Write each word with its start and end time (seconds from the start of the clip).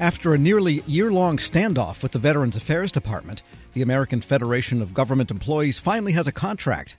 After 0.00 0.32
a 0.32 0.38
nearly 0.38 0.84
year 0.86 1.10
long 1.10 1.38
standoff 1.38 2.04
with 2.04 2.12
the 2.12 2.20
Veterans 2.20 2.56
Affairs 2.56 2.92
Department, 2.92 3.42
the 3.72 3.82
American 3.82 4.20
Federation 4.20 4.80
of 4.80 4.94
Government 4.94 5.28
Employees 5.28 5.80
finally 5.80 6.12
has 6.12 6.28
a 6.28 6.32
contract. 6.32 6.96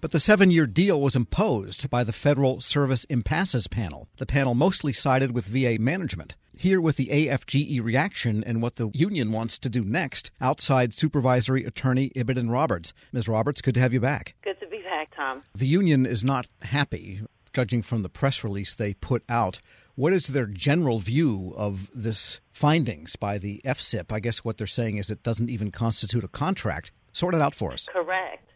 But 0.00 0.12
the 0.12 0.20
seven 0.20 0.50
year 0.50 0.66
deal 0.66 0.98
was 0.98 1.14
imposed 1.14 1.90
by 1.90 2.04
the 2.04 2.12
Federal 2.12 2.62
Service 2.62 3.04
Impasses 3.04 3.68
Panel. 3.68 4.08
The 4.16 4.24
panel 4.24 4.54
mostly 4.54 4.94
sided 4.94 5.32
with 5.32 5.44
VA 5.44 5.76
management. 5.78 6.36
Here 6.56 6.80
with 6.80 6.96
the 6.96 7.08
AFGE 7.08 7.82
reaction 7.84 8.42
and 8.42 8.62
what 8.62 8.76
the 8.76 8.90
union 8.94 9.30
wants 9.30 9.58
to 9.58 9.68
do 9.68 9.84
next, 9.84 10.30
outside 10.40 10.94
supervisory 10.94 11.66
attorney 11.66 12.10
Ibidun 12.16 12.50
Roberts. 12.50 12.94
Ms. 13.12 13.28
Roberts, 13.28 13.60
good 13.60 13.74
to 13.74 13.80
have 13.80 13.92
you 13.92 14.00
back. 14.00 14.34
Good 14.42 14.58
to 14.60 14.66
be 14.66 14.80
back, 14.82 15.14
Tom. 15.14 15.42
The 15.54 15.66
union 15.66 16.06
is 16.06 16.24
not 16.24 16.48
happy, 16.62 17.20
judging 17.52 17.82
from 17.82 18.02
the 18.02 18.08
press 18.08 18.42
release 18.42 18.72
they 18.72 18.94
put 18.94 19.22
out. 19.28 19.60
What 19.98 20.12
is 20.12 20.28
their 20.28 20.46
general 20.46 21.00
view 21.00 21.52
of 21.56 21.90
this 21.92 22.38
findings 22.52 23.16
by 23.16 23.36
the 23.36 23.60
FSIP? 23.64 24.12
I 24.12 24.20
guess 24.20 24.44
what 24.44 24.56
they're 24.56 24.68
saying 24.68 24.96
is 24.96 25.10
it 25.10 25.24
doesn't 25.24 25.50
even 25.50 25.72
constitute 25.72 26.22
a 26.22 26.28
contract. 26.28 26.92
Sort 27.10 27.34
it 27.34 27.42
out 27.42 27.52
for 27.52 27.72
us. 27.72 27.88
Correct. 27.92 28.48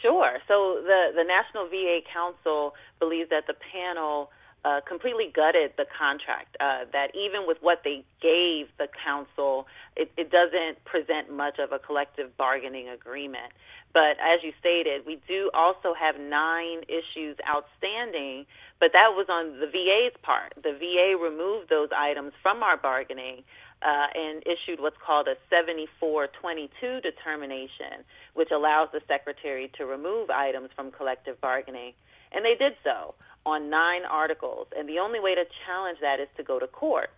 Sure. 0.00 0.38
So 0.48 0.80
the 0.82 1.12
the 1.14 1.24
National 1.24 1.68
VA 1.68 2.00
Council 2.10 2.72
believes 2.98 3.28
that 3.28 3.46
the 3.46 3.56
panel 3.70 4.30
uh, 4.64 4.80
completely 4.88 5.30
gutted 5.34 5.72
the 5.76 5.84
contract. 5.84 6.56
Uh, 6.60 6.84
that 6.94 7.08
even 7.14 7.46
with 7.46 7.58
what 7.60 7.82
they 7.84 8.02
gave 8.22 8.68
the 8.78 8.88
council, 9.04 9.66
it, 9.96 10.10
it 10.16 10.30
doesn't 10.30 10.82
present 10.86 11.30
much 11.30 11.58
of 11.58 11.72
a 11.72 11.78
collective 11.78 12.34
bargaining 12.38 12.88
agreement. 12.88 13.52
But 13.92 14.22
as 14.22 14.38
you 14.42 14.52
stated, 14.60 15.04
we 15.04 15.18
do 15.26 15.50
also 15.52 15.94
have 15.98 16.14
nine 16.20 16.86
issues 16.86 17.36
outstanding, 17.42 18.46
but 18.78 18.92
that 18.92 19.18
was 19.18 19.26
on 19.28 19.58
the 19.58 19.66
VA's 19.66 20.14
part. 20.22 20.54
The 20.54 20.78
VA 20.78 21.18
removed 21.18 21.68
those 21.68 21.88
items 21.96 22.32
from 22.40 22.62
our 22.62 22.76
bargaining 22.76 23.42
uh, 23.82 24.06
and 24.14 24.44
issued 24.46 24.78
what's 24.78 25.00
called 25.04 25.26
a 25.26 25.34
7422 25.50 27.00
determination, 27.00 28.06
which 28.34 28.50
allows 28.52 28.88
the 28.92 29.00
secretary 29.08 29.72
to 29.76 29.86
remove 29.86 30.30
items 30.30 30.70
from 30.76 30.92
collective 30.92 31.40
bargaining. 31.40 31.92
And 32.30 32.44
they 32.44 32.54
did 32.54 32.74
so 32.84 33.14
on 33.44 33.70
nine 33.70 34.02
articles. 34.08 34.68
And 34.76 34.88
the 34.88 35.00
only 35.00 35.18
way 35.18 35.34
to 35.34 35.44
challenge 35.66 35.98
that 36.00 36.20
is 36.20 36.28
to 36.36 36.44
go 36.44 36.60
to 36.60 36.68
court. 36.68 37.10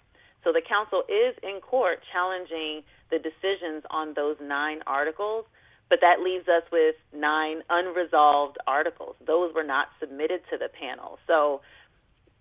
So 0.44 0.52
the 0.52 0.62
council 0.62 1.02
is 1.08 1.36
in 1.42 1.60
court 1.60 2.00
challenging 2.12 2.82
the 3.10 3.18
decisions 3.18 3.84
on 3.90 4.14
those 4.14 4.36
nine 4.40 4.80
articles 4.86 5.44
but 5.92 6.00
that 6.00 6.24
leaves 6.24 6.48
us 6.48 6.62
with 6.72 6.94
nine 7.12 7.60
unresolved 7.68 8.56
articles. 8.66 9.14
Those 9.26 9.52
were 9.54 9.62
not 9.62 9.88
submitted 10.00 10.40
to 10.48 10.56
the 10.56 10.70
panel. 10.70 11.18
So 11.26 11.60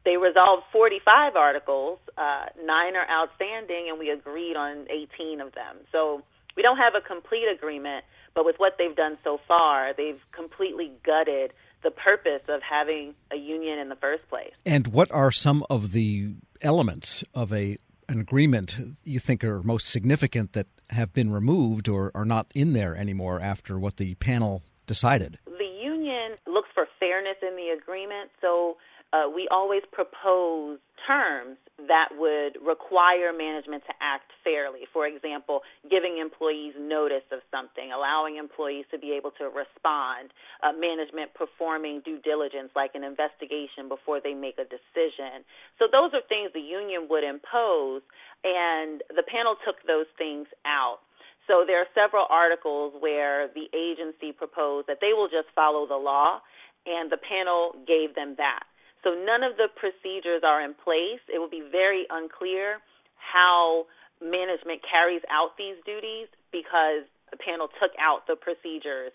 they 0.05 0.15
resolved 0.15 0.63
45 0.71 1.35
articles, 1.35 1.99
uh, 2.17 2.45
nine 2.63 2.95
are 2.95 3.05
outstanding, 3.11 3.87
and 3.89 3.99
we 3.99 4.09
agreed 4.09 4.55
on 4.55 4.87
18 4.89 5.41
of 5.41 5.51
them. 5.51 5.83
So 5.91 6.21
we 6.55 6.63
don't 6.63 6.77
have 6.77 6.93
a 6.95 7.01
complete 7.05 7.47
agreement, 7.53 8.05
but 8.33 8.45
with 8.45 8.55
what 8.55 8.77
they've 8.77 8.95
done 8.95 9.17
so 9.21 9.37
far, 9.45 9.93
they've 9.93 10.21
completely 10.31 10.93
gutted 11.03 11.51
the 11.83 11.91
purpose 11.91 12.43
of 12.47 12.61
having 12.61 13.15
a 13.33 13.35
union 13.35 13.79
in 13.79 13.89
the 13.89 13.97
first 13.97 14.29
place. 14.29 14.53
And 14.65 14.87
what 14.87 15.11
are 15.11 15.33
some 15.33 15.65
of 15.69 15.91
the 15.91 16.35
elements 16.61 17.25
of 17.33 17.51
a 17.51 17.77
an 18.11 18.19
agreement 18.19 18.77
you 19.05 19.19
think 19.19 19.43
are 19.43 19.63
most 19.63 19.87
significant 19.87 20.51
that 20.53 20.67
have 20.91 21.13
been 21.13 21.31
removed 21.31 21.87
or 21.87 22.11
are 22.13 22.25
not 22.25 22.47
in 22.53 22.73
there 22.73 22.95
anymore 22.95 23.39
after 23.39 23.79
what 23.79 23.97
the 23.97 24.15
panel 24.15 24.63
decided? 24.87 25.39
The 25.45 25.79
union 25.81 26.33
looks 26.47 26.69
for 26.73 26.87
fairness 26.99 27.37
in 27.41 27.55
the 27.55 27.69
agreement, 27.69 28.29
so 28.41 28.77
uh, 29.13 29.27
we 29.33 29.47
always 29.51 29.81
propose 29.91 30.79
terms 31.07 31.57
that 31.87 32.09
would 32.15 32.55
require 32.61 33.33
management 33.33 33.83
to 33.89 33.93
act 33.99 34.29
fairly. 34.43 34.85
For 34.93 35.07
example, 35.07 35.61
giving 35.89 36.19
employees 36.21 36.73
notice 36.79 37.25
of 37.31 37.41
something, 37.49 37.91
allowing 37.91 38.37
employees 38.37 38.85
to 38.91 38.99
be 38.99 39.11
able 39.17 39.31
to 39.41 39.49
respond, 39.49 40.31
uh, 40.61 40.71
management 40.77 41.33
performing 41.33 42.01
due 42.05 42.19
diligence 42.21 42.69
like 42.75 42.93
an 42.93 43.03
investigation 43.03 43.89
before 43.89 44.21
they 44.21 44.33
make 44.33 44.61
a 44.61 44.67
decision. 44.69 45.43
So 45.79 45.89
those 45.91 46.13
are 46.13 46.21
things 46.29 46.53
the 46.53 46.61
union 46.61 47.07
would 47.09 47.25
impose, 47.25 48.05
and 48.45 49.01
the 49.09 49.25
panel 49.25 49.57
took 49.65 49.81
those 49.87 50.07
things 50.17 50.47
out. 50.65 51.01
So 51.49 51.65
there 51.65 51.81
are 51.81 51.89
several 51.97 52.29
articles 52.29 52.93
where 53.01 53.49
the 53.49 53.67
agency 53.73 54.31
proposed 54.31 54.87
that 54.87 55.01
they 55.01 55.11
will 55.11 55.27
just 55.27 55.49
follow 55.55 55.87
the 55.89 55.97
law, 55.97 56.39
and 56.85 57.11
the 57.11 57.17
panel 57.17 57.75
gave 57.85 58.15
them 58.15 58.35
that. 58.37 58.63
So 59.03 59.11
none 59.11 59.43
of 59.43 59.57
the 59.57 59.67
procedures 59.75 60.43
are 60.45 60.61
in 60.61 60.73
place. 60.73 61.21
It 61.27 61.39
will 61.39 61.49
be 61.49 61.63
very 61.71 62.05
unclear 62.09 62.77
how 63.17 63.85
management 64.21 64.81
carries 64.85 65.21
out 65.29 65.57
these 65.57 65.75
duties 65.85 66.27
because 66.51 67.09
the 67.31 67.37
panel 67.37 67.67
took 67.79 67.91
out 67.99 68.27
the 68.27 68.35
procedures 68.35 69.11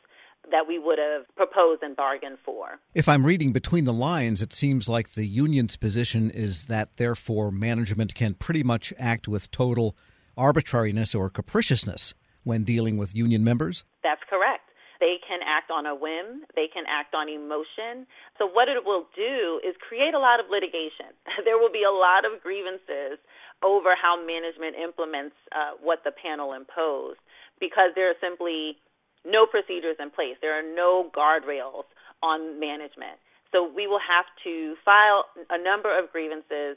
that 0.51 0.67
we 0.69 0.79
would 0.79 0.99
have 0.99 1.25
proposed 1.37 1.83
and 1.83 1.97
bargained 1.97 2.39
for. 2.45 2.79
If 2.95 3.09
I'm 3.09 3.27
reading 3.27 3.53
between 3.53 3.85
the 3.85 3.93
lines, 3.93 4.43
it 4.43 4.53
seems 4.53 4.89
like 4.89 5.11
the 5.11 5.27
union's 5.27 5.77
position 5.77 6.31
is 6.31 6.67
that 6.67 6.97
therefore 6.97 7.51
management 7.51 8.15
can 8.15 8.35
pretty 8.35 8.63
much 8.63 8.93
act 8.99 9.27
with 9.27 9.51
total 9.51 9.97
arbitrariness 10.37 11.15
or 11.15 11.31
capriciousness 11.31 12.15
when 12.45 12.63
dealing 12.63 12.97
with 12.97 13.15
union 13.15 13.43
members. 13.43 13.85
That's 14.03 14.21
correct. 14.31 14.66
They 15.01 15.21
can 15.21 15.41
act 15.45 15.71
on 15.71 15.85
a 15.87 15.95
whim. 15.95 16.49
They 16.55 16.69
can 16.73 16.85
act 16.89 17.15
on 17.15 17.29
emotion. 17.29 18.07
So 18.39 18.47
what 18.47 18.69
it 18.69 18.85
will 18.85 19.07
do 19.15 19.61
is 19.61 19.77
create 19.81 20.15
a 20.15 20.19
lot 20.19 20.41
of 20.41 20.47
litigation. 20.51 21.13
there 21.45 21.59
will 21.59 21.73
be 21.73 21.85
a 21.85 21.93
lot 21.93 22.25
of 22.25 22.41
grievances 22.43 23.21
over 23.65 23.97
how 23.97 24.21
management 24.21 24.77
implements 24.77 25.37
uh, 25.53 25.77
what 25.81 26.05
the 26.05 26.13
panel 26.13 26.53
imposed 26.53 27.21
because 27.61 27.97
there 27.97 28.09
are 28.11 28.21
simply 28.21 28.77
no 29.25 29.47
procedures 29.47 29.97
in 29.99 30.11
place. 30.11 30.37
There 30.41 30.55
are 30.55 30.65
no 30.65 31.11
guardrails 31.17 31.89
on 32.23 32.61
management. 32.61 33.19
So 33.53 33.65
we 33.65 33.87
will 33.87 34.03
have 34.03 34.27
to 34.45 34.75
file 34.85 35.25
a 35.51 35.57
number 35.57 35.91
of 35.91 36.11
grievances. 36.13 36.77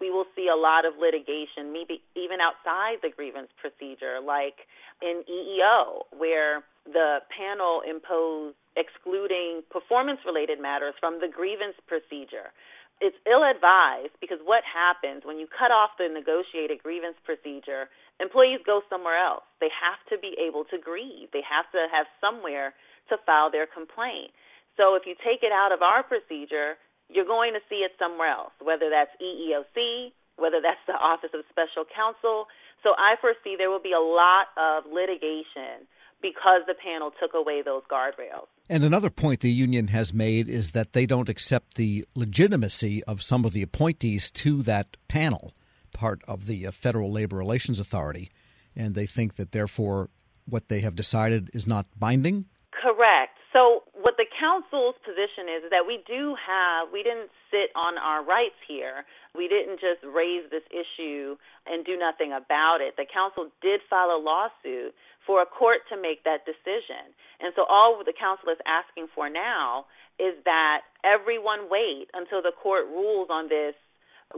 We 0.00 0.10
will 0.10 0.26
see 0.34 0.48
a 0.48 0.56
lot 0.56 0.84
of 0.84 0.94
litigation, 1.00 1.72
maybe 1.72 2.02
even 2.14 2.40
outside 2.40 3.02
the 3.02 3.10
grievance 3.10 3.48
procedure, 3.60 4.20
like 4.24 4.66
in 5.02 5.22
EEO, 5.28 6.08
where 6.16 6.64
the 6.86 7.20
panel 7.30 7.82
imposed 7.82 8.56
excluding 8.76 9.64
performance 9.72 10.20
related 10.24 10.60
matters 10.60 10.94
from 11.00 11.18
the 11.18 11.28
grievance 11.28 11.76
procedure. 11.88 12.52
It's 13.00 13.16
ill 13.28 13.44
advised 13.44 14.16
because 14.20 14.40
what 14.44 14.64
happens 14.64 15.24
when 15.24 15.36
you 15.36 15.48
cut 15.48 15.68
off 15.68 15.96
the 16.00 16.08
negotiated 16.08 16.80
grievance 16.80 17.16
procedure, 17.24 17.92
employees 18.20 18.64
go 18.64 18.80
somewhere 18.88 19.20
else. 19.20 19.44
They 19.60 19.68
have 19.68 20.00
to 20.08 20.16
be 20.16 20.32
able 20.40 20.64
to 20.72 20.80
grieve, 20.80 21.28
they 21.32 21.44
have 21.44 21.68
to 21.76 21.88
have 21.92 22.08
somewhere 22.20 22.72
to 23.12 23.16
file 23.24 23.52
their 23.52 23.68
complaint. 23.68 24.32
So 24.76 24.96
if 24.96 25.04
you 25.08 25.16
take 25.20 25.40
it 25.40 25.52
out 25.52 25.72
of 25.72 25.80
our 25.80 26.04
procedure, 26.04 26.76
you're 27.08 27.26
going 27.26 27.52
to 27.54 27.60
see 27.68 27.86
it 27.86 27.92
somewhere 27.98 28.30
else, 28.30 28.52
whether 28.60 28.90
that's 28.90 29.10
EEOC, 29.22 30.12
whether 30.36 30.60
that's 30.62 30.82
the 30.86 30.94
Office 30.94 31.30
of 31.34 31.44
Special 31.50 31.84
Counsel. 31.84 32.46
So 32.82 32.90
I 32.98 33.16
foresee 33.20 33.56
there 33.56 33.70
will 33.70 33.82
be 33.82 33.92
a 33.92 34.00
lot 34.00 34.48
of 34.56 34.84
litigation 34.92 35.86
because 36.22 36.62
the 36.66 36.74
panel 36.74 37.12
took 37.20 37.34
away 37.34 37.62
those 37.62 37.82
guardrails. 37.90 38.46
And 38.68 38.84
another 38.84 39.10
point 39.10 39.40
the 39.40 39.50
union 39.50 39.88
has 39.88 40.12
made 40.12 40.48
is 40.48 40.72
that 40.72 40.92
they 40.92 41.06
don't 41.06 41.28
accept 41.28 41.74
the 41.74 42.04
legitimacy 42.14 43.04
of 43.04 43.22
some 43.22 43.44
of 43.44 43.52
the 43.52 43.62
appointees 43.62 44.30
to 44.32 44.62
that 44.62 44.96
panel, 45.08 45.52
part 45.92 46.22
of 46.26 46.46
the 46.46 46.66
uh, 46.66 46.70
Federal 46.70 47.12
Labor 47.12 47.36
Relations 47.36 47.78
Authority, 47.78 48.30
and 48.74 48.94
they 48.94 49.06
think 49.06 49.36
that 49.36 49.52
therefore 49.52 50.10
what 50.46 50.68
they 50.68 50.80
have 50.80 50.94
decided 50.94 51.50
is 51.52 51.66
not 51.66 51.86
binding? 51.98 52.46
Correct. 52.72 53.38
So 53.52 53.82
what 54.06 54.14
the 54.14 54.30
council's 54.38 54.94
position 55.02 55.50
is, 55.50 55.66
is 55.66 55.70
that 55.74 55.82
we 55.82 55.98
do 56.06 56.38
have, 56.38 56.94
we 56.94 57.02
didn't 57.02 57.26
sit 57.50 57.74
on 57.74 57.98
our 57.98 58.22
rights 58.22 58.54
here. 58.62 59.02
We 59.34 59.50
didn't 59.50 59.82
just 59.82 59.98
raise 60.06 60.46
this 60.46 60.62
issue 60.70 61.34
and 61.66 61.82
do 61.82 61.98
nothing 61.98 62.30
about 62.30 62.78
it. 62.78 62.94
The 62.94 63.02
council 63.02 63.50
did 63.58 63.82
file 63.90 64.14
a 64.14 64.20
lawsuit 64.22 64.94
for 65.26 65.42
a 65.42 65.48
court 65.50 65.82
to 65.90 65.98
make 65.98 66.22
that 66.22 66.46
decision. 66.46 67.10
And 67.42 67.50
so 67.58 67.66
all 67.66 67.98
the 67.98 68.14
council 68.14 68.54
is 68.54 68.62
asking 68.62 69.10
for 69.10 69.26
now 69.26 69.90
is 70.22 70.38
that 70.46 70.86
everyone 71.02 71.66
wait 71.66 72.06
until 72.14 72.38
the 72.38 72.54
court 72.54 72.86
rules 72.86 73.26
on 73.26 73.50
this 73.50 73.74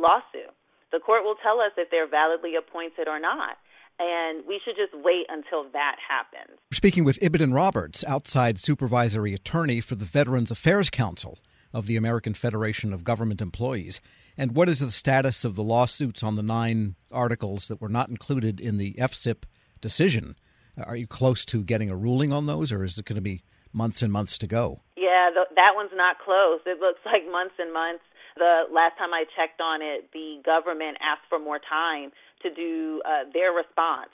lawsuit. 0.00 0.48
The 0.96 1.04
court 1.04 1.28
will 1.28 1.36
tell 1.44 1.60
us 1.60 1.76
if 1.76 1.92
they're 1.92 2.08
validly 2.08 2.56
appointed 2.56 3.04
or 3.04 3.20
not 3.20 3.60
and 3.98 4.44
we 4.46 4.60
should 4.64 4.76
just 4.76 4.92
wait 5.04 5.26
until 5.28 5.64
that 5.72 5.96
happens. 6.06 6.58
We're 6.70 6.76
speaking 6.76 7.04
with 7.04 7.18
Ibidun 7.20 7.54
Roberts, 7.54 8.04
outside 8.06 8.58
supervisory 8.58 9.34
attorney 9.34 9.80
for 9.80 9.94
the 9.94 10.04
Veterans 10.04 10.50
Affairs 10.50 10.90
Council 10.90 11.38
of 11.72 11.86
the 11.86 11.96
American 11.96 12.34
Federation 12.34 12.92
of 12.92 13.04
Government 13.04 13.40
Employees. 13.40 14.00
And 14.36 14.54
what 14.54 14.68
is 14.68 14.80
the 14.80 14.90
status 14.90 15.44
of 15.44 15.56
the 15.56 15.64
lawsuits 15.64 16.22
on 16.22 16.36
the 16.36 16.42
nine 16.42 16.94
articles 17.12 17.68
that 17.68 17.80
were 17.80 17.88
not 17.88 18.08
included 18.08 18.60
in 18.60 18.78
the 18.78 18.94
FSIP 18.94 19.42
decision? 19.80 20.36
Are 20.82 20.96
you 20.96 21.06
close 21.06 21.44
to 21.46 21.64
getting 21.64 21.90
a 21.90 21.96
ruling 21.96 22.32
on 22.32 22.46
those, 22.46 22.70
or 22.70 22.84
is 22.84 22.98
it 22.98 23.04
going 23.04 23.16
to 23.16 23.20
be 23.20 23.42
months 23.72 24.00
and 24.00 24.12
months 24.12 24.38
to 24.38 24.46
go? 24.46 24.80
Yeah, 24.96 25.30
that 25.34 25.72
one's 25.74 25.90
not 25.94 26.18
close. 26.24 26.60
It 26.66 26.78
looks 26.80 27.00
like 27.04 27.28
months 27.30 27.54
and 27.58 27.72
months. 27.72 28.04
The 28.36 28.62
last 28.72 28.96
time 28.96 29.12
I 29.12 29.24
checked 29.34 29.60
on 29.60 29.82
it, 29.82 30.10
the 30.12 30.40
government 30.46 30.98
asked 31.02 31.26
for 31.28 31.40
more 31.40 31.58
time 31.58 32.12
to 32.42 32.52
do 32.52 33.02
uh, 33.04 33.30
their 33.32 33.52
response. 33.52 34.10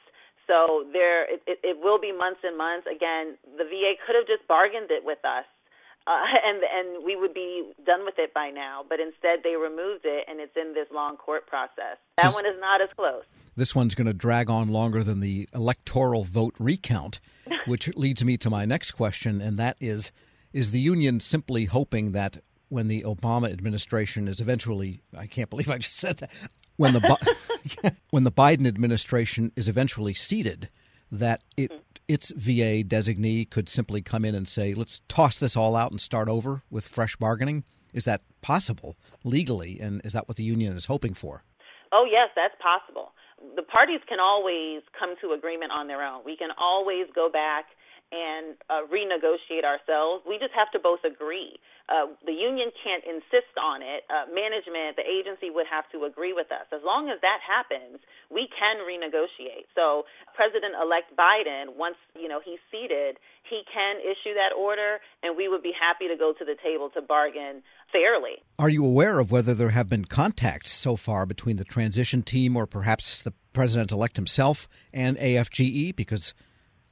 So 0.46 0.84
there, 0.92 1.24
it, 1.24 1.42
it, 1.46 1.58
it 1.62 1.76
will 1.80 1.98
be 1.98 2.12
months 2.12 2.40
and 2.44 2.56
months. 2.56 2.86
Again, 2.86 3.36
the 3.56 3.64
VA 3.64 3.96
could 4.04 4.14
have 4.14 4.26
just 4.26 4.46
bargained 4.46 4.90
it 4.90 5.04
with 5.04 5.18
us, 5.24 5.44
uh, 6.06 6.10
and 6.46 6.60
and 6.62 7.04
we 7.04 7.16
would 7.16 7.34
be 7.34 7.72
done 7.84 8.04
with 8.04 8.18
it 8.18 8.34
by 8.34 8.50
now. 8.50 8.84
But 8.88 9.00
instead, 9.00 9.40
they 9.42 9.56
removed 9.56 10.04
it, 10.04 10.24
and 10.28 10.40
it's 10.40 10.56
in 10.56 10.74
this 10.74 10.86
long 10.92 11.16
court 11.16 11.46
process. 11.46 11.96
That 12.16 12.26
this, 12.26 12.34
one 12.34 12.46
is 12.46 12.60
not 12.60 12.82
as 12.82 12.88
close. 12.96 13.24
This 13.56 13.74
one's 13.74 13.94
going 13.94 14.06
to 14.06 14.12
drag 14.12 14.50
on 14.50 14.68
longer 14.68 15.02
than 15.02 15.20
the 15.20 15.48
electoral 15.54 16.24
vote 16.24 16.54
recount, 16.58 17.20
which 17.66 17.88
leads 17.96 18.24
me 18.24 18.36
to 18.38 18.50
my 18.50 18.64
next 18.64 18.92
question, 18.92 19.40
and 19.40 19.58
that 19.58 19.76
is: 19.80 20.12
Is 20.52 20.72
the 20.72 20.80
union 20.80 21.20
simply 21.20 21.64
hoping 21.64 22.12
that 22.12 22.38
when 22.68 22.88
the 22.88 23.02
Obama 23.02 23.50
administration 23.50 24.26
is 24.28 24.40
eventually 24.40 25.00
I 25.16 25.26
can't 25.26 25.48
believe 25.48 25.70
I 25.70 25.78
just 25.78 25.96
said 25.96 26.18
that 26.18 26.30
when 26.76 26.92
the 26.92 27.36
when 28.10 28.24
the 28.24 28.32
Biden 28.32 28.66
administration 28.66 29.52
is 29.56 29.68
eventually 29.68 30.14
seated 30.14 30.68
that 31.10 31.42
it 31.56 31.70
its 32.06 32.32
VA 32.32 32.84
designee 32.84 33.48
could 33.48 33.68
simply 33.68 34.02
come 34.02 34.24
in 34.24 34.34
and 34.34 34.46
say 34.46 34.74
let's 34.74 35.00
toss 35.08 35.38
this 35.38 35.56
all 35.56 35.76
out 35.76 35.90
and 35.90 36.00
start 36.00 36.28
over 36.28 36.62
with 36.70 36.86
fresh 36.86 37.16
bargaining. 37.16 37.64
Is 37.92 38.04
that 38.04 38.22
possible 38.42 38.96
legally 39.22 39.78
and 39.80 40.04
is 40.04 40.12
that 40.12 40.28
what 40.28 40.36
the 40.36 40.44
union 40.44 40.76
is 40.76 40.86
hoping 40.86 41.14
for? 41.14 41.44
Oh 41.92 42.06
yes 42.10 42.28
that's 42.36 42.54
possible. 42.60 43.12
The 43.56 43.62
parties 43.62 44.00
can 44.08 44.20
always 44.20 44.82
come 44.98 45.14
to 45.20 45.32
agreement 45.32 45.72
on 45.72 45.86
their 45.86 46.02
own. 46.02 46.22
We 46.24 46.36
can 46.36 46.50
always 46.58 47.06
go 47.14 47.28
back 47.30 47.66
and 48.12 48.56
uh, 48.68 48.84
renegotiate 48.90 49.64
ourselves. 49.64 50.24
We 50.28 50.38
just 50.38 50.52
have 50.52 50.70
to 50.72 50.78
both 50.78 51.00
agree. 51.04 51.56
Uh, 51.88 52.16
the 52.24 52.32
union 52.32 52.72
can't 52.80 53.04
insist 53.04 53.52
on 53.60 53.84
it. 53.84 54.08
Uh, 54.08 54.24
management, 54.32 54.96
the 54.96 55.04
agency 55.04 55.52
would 55.52 55.68
have 55.68 55.84
to 55.92 56.08
agree 56.08 56.32
with 56.32 56.48
us. 56.48 56.64
As 56.72 56.80
long 56.84 57.12
as 57.12 57.20
that 57.20 57.44
happens, 57.44 58.00
we 58.32 58.48
can 58.48 58.80
renegotiate. 58.88 59.68
So 59.74 60.08
President-elect 60.32 61.12
Biden, 61.12 61.76
once 61.76 61.96
you 62.16 62.28
know 62.28 62.40
he's 62.40 62.60
seated, 62.72 63.20
he 63.48 63.62
can 63.68 64.00
issue 64.00 64.32
that 64.32 64.56
order, 64.56 64.98
and 65.22 65.36
we 65.36 65.48
would 65.48 65.62
be 65.62 65.72
happy 65.76 66.08
to 66.08 66.16
go 66.16 66.32
to 66.32 66.44
the 66.44 66.56
table 66.62 66.88
to 66.96 67.02
bargain 67.02 67.62
fairly. 67.92 68.40
Are 68.58 68.70
you 68.70 68.84
aware 68.84 69.18
of 69.18 69.30
whether 69.30 69.52
there 69.52 69.70
have 69.70 69.88
been 69.88 70.06
contacts 70.06 70.72
so 70.72 70.96
far 70.96 71.26
between 71.26 71.56
the 71.56 71.64
transition 71.64 72.22
team 72.22 72.56
or 72.56 72.66
perhaps 72.66 73.22
the 73.22 73.34
president-elect 73.52 74.16
himself 74.16 74.68
and 74.92 75.18
AFGE? 75.18 75.94
Because 75.94 76.32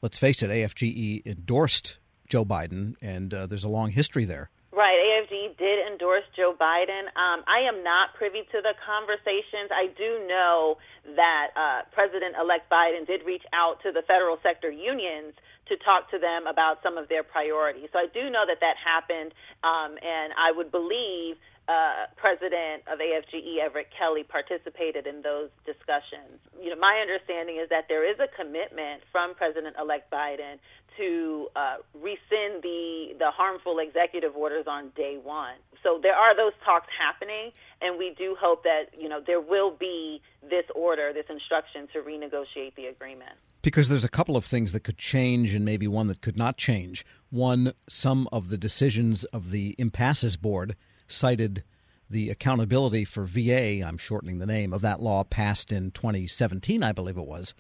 let's 0.03 0.19
face 0.19 0.43
it, 0.43 0.51
AFGE 0.51 1.25
endorsed 1.25 1.99
Joe 2.29 2.45
Biden, 2.45 2.97
and 3.01 3.33
uh, 3.33 3.47
there's 3.47 3.65
a 3.65 3.69
long 3.69 3.91
history 3.91 4.25
there. 4.25 4.51
Right. 4.73 4.99
AFGE 4.99 5.57
did 5.57 5.82
endorse 5.93 6.25
Joe 6.35 6.57
Biden. 6.57 7.13
Um, 7.13 7.45
I 7.45 7.69
am 7.69 7.85
not 7.85 8.17
privy 8.17 8.49
to 8.49 8.59
the 8.65 8.73
conversations. 8.81 9.69
I 9.69 9.93
do 9.93 10.25
know 10.25 10.81
that 11.15 11.53
uh, 11.53 11.81
President 11.93 12.35
elect 12.41 12.73
Biden 12.73 13.07
did 13.07 13.29
reach 13.29 13.45
out 13.53 13.85
to 13.85 13.93
the 13.93 14.01
federal 14.09 14.41
sector 14.43 14.73
unions 14.73 15.37
to 15.69 15.77
talk 15.85 16.11
to 16.11 16.19
them 16.19 16.49
about 16.49 16.83
some 16.83 16.97
of 16.97 17.09
their 17.09 17.23
priorities. 17.23 17.93
So 17.93 18.01
I 18.01 18.09
do 18.09 18.33
know 18.33 18.49
that 18.49 18.59
that 18.65 18.81
happened, 18.81 19.37
um, 19.63 19.95
and 20.01 20.33
I 20.35 20.51
would 20.51 20.73
believe 20.73 21.37
uh, 21.69 22.11
president 22.17 22.83
of 22.91 22.99
AFGE, 22.99 23.63
Everett 23.63 23.87
Kelley, 23.97 24.25
participated 24.25 25.07
in 25.07 25.23
those 25.23 25.49
discussions. 25.65 26.43
You 26.59 26.75
know, 26.75 26.81
my 26.81 26.99
understanding 26.99 27.63
is 27.63 27.69
that 27.71 27.87
there 27.87 28.03
is 28.03 28.19
a 28.19 28.27
commitment 28.35 29.07
from 29.13 29.35
President-elect 29.35 30.11
Biden 30.11 30.59
to 30.97 31.49
uh, 31.57 31.77
rescind 31.95 32.63
the 32.63 33.15
the 33.19 33.31
harmful 33.31 33.79
executive 33.79 34.37
orders 34.37 34.67
on 34.69 34.91
day 34.97 35.19
one. 35.23 35.57
So 35.83 35.99
there 36.03 36.15
are 36.15 36.37
those 36.37 36.53
talks 36.65 36.89
happening, 36.97 37.51
and 37.81 37.99
we 37.99 38.15
do 38.17 38.37
hope 38.41 38.63
that 38.65 38.87
you 38.97 39.09
know 39.09 39.21
there 39.27 39.41
will 39.41 39.71
be 39.71 40.23
this 40.43 40.65
order, 40.75 41.13
this 41.13 41.27
instruction 41.29 41.89
to 41.93 42.01
renegotiate 42.01 42.75
the 42.77 42.87
agreement. 42.87 43.33
Because 43.63 43.89
there's 43.89 44.05
a 44.05 44.09
couple 44.09 44.37
of 44.37 44.45
things 44.45 44.73
that 44.73 44.81
could 44.81 44.99
change, 44.99 45.55
and 45.55 45.65
maybe 45.65 45.87
one 45.87 46.09
that 46.09 46.21
could 46.21 46.37
not 46.37 46.57
change. 46.57 47.05
One, 47.31 47.73
some 47.89 48.29
of 48.33 48.49
the 48.49 48.59
decisions 48.59 49.25
of 49.25 49.51
the 49.51 49.77
impasses 49.79 50.37
board 50.37 50.77
cited 51.07 51.63
the 52.11 52.31
accountability 52.31 53.05
for 53.05 53.25
VA, 53.25 53.85
I'm 53.85 53.99
shortening 53.99 54.39
the 54.39 54.47
name, 54.47 54.73
of 54.73 54.83
that 54.83 55.01
law 55.01 55.25
passed 55.25 55.73
in 55.73 55.91
2017, 55.93 56.83
I 56.83 56.93
believe 56.93 57.17
it 57.17 57.27
was. 57.27 57.55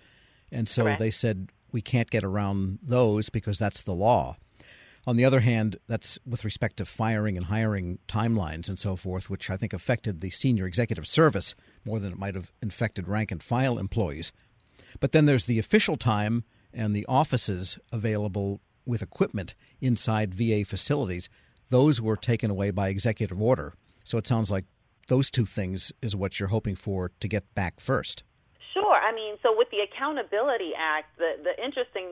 And 0.50 0.68
so 0.68 0.84
Correct. 0.84 0.98
they 0.98 1.10
said 1.10 1.48
we 1.72 1.80
can't 1.80 2.10
get 2.10 2.22
around 2.22 2.78
those 2.82 3.30
because 3.30 3.58
that's 3.58 3.82
the 3.82 3.94
law. 3.94 4.36
On 5.06 5.16
the 5.16 5.24
other 5.24 5.40
hand, 5.40 5.78
that's 5.88 6.18
with 6.24 6.44
respect 6.44 6.76
to 6.76 6.84
firing 6.84 7.36
and 7.36 7.46
hiring 7.46 7.98
timelines 8.06 8.68
and 8.68 8.78
so 8.78 8.94
forth, 8.94 9.28
which 9.28 9.50
I 9.50 9.56
think 9.56 9.72
affected 9.72 10.20
the 10.20 10.30
senior 10.30 10.66
executive 10.66 11.06
service 11.06 11.56
more 11.84 11.98
than 11.98 12.12
it 12.12 12.18
might 12.18 12.36
have 12.36 12.52
infected 12.62 13.08
rank 13.08 13.32
and 13.32 13.42
file 13.42 13.78
employees. 13.78 14.32
But 15.00 15.12
then 15.12 15.26
there's 15.26 15.46
the 15.46 15.58
official 15.58 15.96
time 15.96 16.44
and 16.72 16.94
the 16.94 17.06
offices 17.06 17.78
available 17.90 18.60
with 18.86 19.02
equipment 19.02 19.54
inside 19.80 20.34
VA 20.34 20.64
facilities 20.64 21.28
those 21.72 22.02
were 22.02 22.16
taken 22.16 22.50
away 22.50 22.70
by 22.70 22.88
executive 22.88 23.40
order. 23.40 23.72
So 24.04 24.18
it 24.18 24.26
sounds 24.26 24.50
like 24.50 24.66
those 25.08 25.30
two 25.30 25.46
things 25.46 25.90
is 26.02 26.14
what 26.14 26.38
you're 26.38 26.50
hoping 26.50 26.76
for 26.76 27.10
to 27.20 27.26
get 27.26 27.52
back 27.54 27.80
first. 27.80 28.22
Sure. 28.74 28.94
I 28.94 29.12
mean, 29.14 29.36
so 29.42 29.56
with 29.56 29.68
the 29.70 29.78
Accountability 29.80 30.72
Act, 30.78 31.16
the, 31.16 31.32
the 31.42 31.64
interesting 31.64 32.10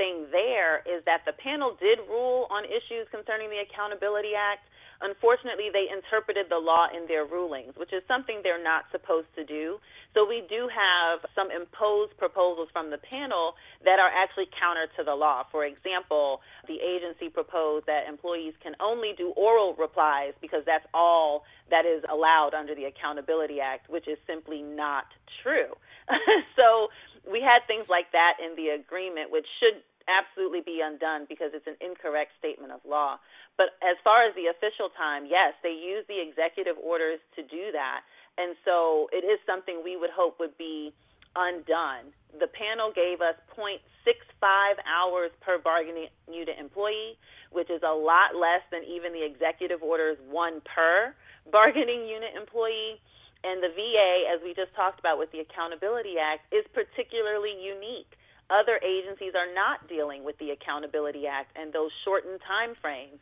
thing, 0.00 0.24
there 0.32 0.80
is 0.88 1.04
that 1.04 1.28
the 1.28 1.36
panel 1.36 1.76
did 1.76 2.00
rule 2.08 2.48
on 2.48 2.64
issues 2.64 3.04
concerning 3.12 3.52
the 3.52 3.60
Accountability 3.60 4.32
Act. 4.32 4.64
Unfortunately, 5.04 5.68
they 5.68 5.92
interpreted 5.92 6.48
the 6.48 6.56
law 6.56 6.88
in 6.88 7.04
their 7.04 7.24
rulings, 7.24 7.76
which 7.76 7.92
is 7.92 8.00
something 8.08 8.40
they're 8.40 8.62
not 8.62 8.84
supposed 8.92 9.28
to 9.36 9.44
do. 9.44 9.76
So 10.12 10.24
we 10.24 10.44
do 10.48 10.68
have 10.72 11.20
some 11.36 11.52
imposed 11.52 12.16
proposals 12.16 12.68
from 12.72 12.88
the 12.88 12.96
panel 12.98 13.60
that 13.84 14.00
are 14.00 14.08
actually 14.08 14.48
counter 14.56 14.88
to 14.96 15.04
the 15.04 15.14
law. 15.14 15.44
For 15.52 15.64
example, 15.64 16.40
the 16.66 16.80
agency 16.80 17.28
proposed 17.28 17.84
that 17.86 18.08
employees 18.08 18.54
can 18.62 18.76
only 18.80 19.12
do 19.16 19.32
oral 19.36 19.74
replies 19.76 20.32
because 20.40 20.64
that's 20.64 20.86
all 20.92 21.44
that 21.70 21.84
is 21.84 22.04
allowed 22.08 22.52
under 22.52 22.74
the 22.74 22.84
Accountability 22.84 23.60
Act, 23.60 23.88
which 23.88 24.08
is 24.08 24.18
simply 24.26 24.60
not 24.60 25.04
true. 25.42 25.76
so 26.56 26.88
we 27.24 27.40
had 27.40 27.60
things 27.66 27.88
like 27.88 28.12
that 28.12 28.36
in 28.44 28.56
the 28.56 28.68
agreement, 28.76 29.30
which 29.30 29.46
should 29.60 29.80
absolutely 30.10 30.60
be 30.60 30.82
undone 30.82 31.30
because 31.30 31.54
it's 31.54 31.70
an 31.70 31.78
incorrect 31.78 32.34
statement 32.42 32.74
of 32.74 32.82
law. 32.82 33.22
But 33.54 33.78
as 33.78 33.94
far 34.02 34.26
as 34.26 34.34
the 34.34 34.50
official 34.50 34.90
time, 34.98 35.30
yes, 35.30 35.54
they 35.62 35.76
use 35.76 36.02
the 36.10 36.18
executive 36.18 36.74
orders 36.82 37.22
to 37.38 37.42
do 37.46 37.70
that. 37.70 38.02
And 38.34 38.58
so 38.64 39.06
it 39.14 39.22
is 39.22 39.38
something 39.46 39.82
we 39.84 39.94
would 39.94 40.10
hope 40.10 40.40
would 40.42 40.56
be 40.58 40.92
undone. 41.36 42.10
The 42.34 42.50
panel 42.50 42.90
gave 42.90 43.20
us 43.20 43.38
0.65 43.54 43.78
hours 44.86 45.30
per 45.40 45.58
bargaining 45.58 46.10
unit 46.26 46.56
employee, 46.58 47.18
which 47.52 47.70
is 47.70 47.82
a 47.86 47.94
lot 47.94 48.34
less 48.34 48.62
than 48.70 48.82
even 48.86 49.12
the 49.12 49.22
executive 49.22 49.82
orders 49.82 50.18
one 50.26 50.62
per 50.66 51.14
bargaining 51.50 52.06
unit 52.06 52.34
employee. 52.34 52.98
And 53.42 53.62
the 53.64 53.72
VA, 53.72 54.28
as 54.28 54.40
we 54.44 54.52
just 54.52 54.74
talked 54.76 55.00
about 55.00 55.16
with 55.16 55.32
the 55.32 55.40
Accountability 55.40 56.20
Act, 56.20 56.44
is 56.52 56.64
particularly 56.76 57.56
unique. 57.56 58.12
Other 58.50 58.80
agencies 58.82 59.32
are 59.34 59.54
not 59.54 59.88
dealing 59.88 60.24
with 60.24 60.36
the 60.38 60.50
Accountability 60.50 61.26
Act 61.26 61.56
and 61.56 61.72
those 61.72 61.90
shortened 62.04 62.40
time 62.46 62.74
frames. 62.74 63.20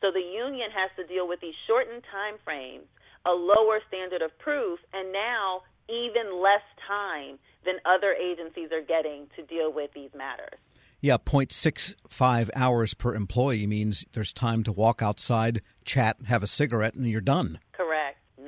So 0.00 0.10
the 0.10 0.24
union 0.24 0.70
has 0.72 0.90
to 0.96 1.04
deal 1.06 1.28
with 1.28 1.40
these 1.40 1.54
shortened 1.66 2.02
time 2.10 2.36
frames 2.42 2.86
a 3.26 3.32
lower 3.32 3.80
standard 3.86 4.22
of 4.22 4.36
proof, 4.38 4.80
and 4.94 5.12
now 5.12 5.60
even 5.88 6.40
less 6.40 6.62
time 6.86 7.38
than 7.64 7.74
other 7.84 8.14
agencies 8.14 8.70
are 8.72 8.80
getting 8.80 9.26
to 9.36 9.42
deal 9.42 9.72
with 9.72 9.92
these 9.92 10.10
matters. 10.16 10.58
Yeah, 11.02 11.16
0.65 11.16 12.50
hours 12.54 12.94
per 12.94 13.14
employee 13.14 13.66
means 13.66 14.04
there's 14.12 14.32
time 14.32 14.62
to 14.64 14.72
walk 14.72 15.02
outside, 15.02 15.62
chat, 15.84 16.16
have 16.26 16.42
a 16.42 16.46
cigarette, 16.46 16.94
and 16.94 17.06
you're 17.06 17.20
done. 17.22 17.58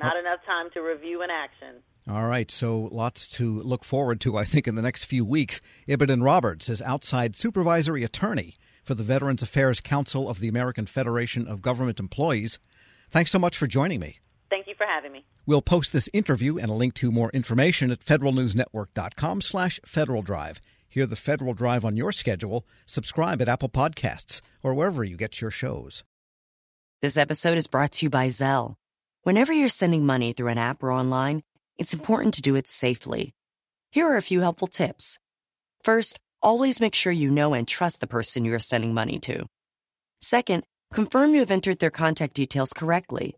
Correct. 0.03 0.15
Not 0.15 0.19
enough 0.25 0.45
time 0.45 0.69
to 0.73 0.81
review 0.81 1.21
an 1.21 1.29
action. 1.29 1.81
All 2.09 2.27
right, 2.27 2.51
so 2.51 2.89
lots 2.91 3.29
to 3.29 3.61
look 3.61 3.85
forward 3.85 4.19
to, 4.21 4.35
I 4.35 4.43
think, 4.43 4.67
in 4.67 4.75
the 4.75 4.81
next 4.81 5.05
few 5.05 5.23
weeks. 5.23 5.61
Ibidun 5.87 6.21
Roberts 6.23 6.67
is 6.67 6.81
outside 6.81 7.35
supervisory 7.35 8.03
attorney 8.03 8.55
for 8.83 8.93
the 8.93 9.03
Veterans 9.03 9.41
Affairs 9.41 9.79
Council 9.79 10.27
of 10.27 10.39
the 10.39 10.49
American 10.49 10.85
Federation 10.85 11.47
of 11.47 11.61
Government 11.61 12.01
Employees. 12.01 12.59
Thanks 13.09 13.31
so 13.31 13.39
much 13.39 13.57
for 13.57 13.67
joining 13.67 14.01
me. 14.01 14.19
Thank 14.49 14.67
you 14.67 14.75
for 14.75 14.85
having 14.85 15.13
me. 15.13 15.25
We'll 15.45 15.61
post 15.61 15.93
this 15.93 16.09
interview 16.11 16.57
and 16.57 16.69
a 16.69 16.73
link 16.73 16.93
to 16.95 17.11
more 17.11 17.29
information 17.31 17.89
at 17.89 18.03
federalnewsnetwork.com 18.03 19.41
slash 19.41 19.79
Federal 19.85 20.21
Drive. 20.21 20.59
Hear 20.89 21.05
the 21.05 21.15
Federal 21.15 21.53
Drive 21.53 21.85
on 21.85 21.95
your 21.95 22.11
schedule. 22.11 22.65
Subscribe 22.85 23.41
at 23.41 23.49
Apple 23.49 23.69
Podcasts 23.69 24.41
or 24.61 24.73
wherever 24.73 25.05
you 25.05 25.15
get 25.15 25.39
your 25.39 25.51
shows. 25.51 26.03
This 27.01 27.17
episode 27.17 27.57
is 27.57 27.67
brought 27.67 27.93
to 27.93 28.05
you 28.05 28.09
by 28.09 28.27
Zelle. 28.27 28.75
Whenever 29.23 29.53
you're 29.53 29.69
sending 29.69 30.05
money 30.05 30.33
through 30.33 30.49
an 30.49 30.57
app 30.57 30.83
or 30.83 30.91
online, 30.91 31.43
it's 31.77 31.93
important 31.93 32.33
to 32.33 32.41
do 32.41 32.57
it 32.57 32.67
safely. 32.67 33.33
Here 33.89 34.05
are 34.05 34.17
a 34.17 34.21
few 34.21 34.41
helpful 34.41 34.67
tips. 34.67 35.17
First, 35.81 36.19
always 36.41 36.81
make 36.81 36.93
sure 36.93 37.13
you 37.13 37.31
know 37.31 37.53
and 37.53 37.65
trust 37.65 38.01
the 38.01 38.07
person 38.07 38.43
you 38.43 38.53
are 38.53 38.59
sending 38.59 38.93
money 38.93 39.19
to. 39.19 39.45
Second, 40.19 40.65
confirm 40.91 41.33
you 41.33 41.39
have 41.39 41.51
entered 41.51 41.79
their 41.79 41.89
contact 41.89 42.33
details 42.33 42.73
correctly. 42.73 43.37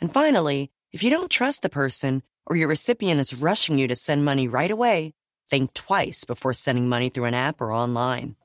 And 0.00 0.12
finally, 0.12 0.70
if 0.92 1.02
you 1.02 1.10
don't 1.10 1.30
trust 1.30 1.62
the 1.62 1.68
person, 1.68 2.22
or 2.46 2.54
your 2.54 2.68
recipient 2.68 3.18
is 3.18 3.34
rushing 3.34 3.76
you 3.76 3.88
to 3.88 3.96
send 3.96 4.24
money 4.24 4.46
right 4.46 4.70
away, 4.70 5.14
think 5.50 5.74
twice 5.74 6.22
before 6.22 6.52
sending 6.52 6.88
money 6.88 7.08
through 7.08 7.24
an 7.24 7.34
app 7.34 7.60
or 7.60 7.72
online. 7.72 8.36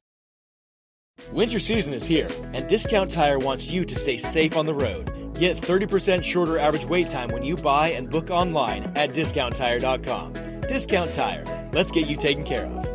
Winter 1.33 1.59
season 1.59 1.93
is 1.93 2.07
here, 2.07 2.31
and 2.53 2.67
Discount 2.67 3.11
Tire 3.11 3.37
wants 3.37 3.69
you 3.69 3.85
to 3.85 3.95
stay 3.95 4.17
safe 4.17 4.57
on 4.57 4.65
the 4.65 4.73
road. 4.73 5.28
Get 5.39 5.55
30% 5.55 6.21
shorter 6.21 6.59
average 6.59 6.83
wait 6.83 7.07
time 7.07 7.29
when 7.29 7.45
you 7.45 7.55
buy 7.55 7.91
and 7.91 8.09
book 8.09 8.29
online 8.29 8.91
at 8.95 9.11
discounttire.com. 9.11 10.33
Discount 10.63 11.13
Tire. 11.13 11.69
Let's 11.71 11.93
get 11.93 12.09
you 12.09 12.17
taken 12.17 12.43
care 12.43 12.65
of. 12.65 12.89